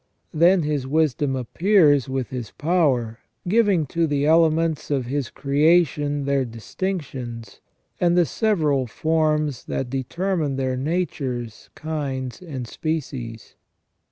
Then 0.33 0.63
His 0.63 0.87
wisdom 0.87 1.35
appears 1.35 2.09
with 2.09 2.29
His 2.31 2.49
power, 2.49 3.19
giving 3.47 3.85
to 3.93 4.07
the 4.07 4.25
elements 4.25 4.89
of 4.89 5.05
His 5.05 5.29
creation 5.29 6.25
their 6.25 6.43
distinctions, 6.43 7.59
and 7.99 8.17
the 8.17 8.25
several 8.25 8.87
forms 8.87 9.65
that 9.65 9.91
determine 9.91 10.55
their 10.55 10.75
natures, 10.75 11.69
kinds, 11.75 12.41
and 12.41 12.67
species. 12.67 13.53